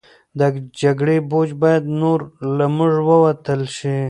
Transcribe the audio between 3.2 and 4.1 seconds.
وتل شي.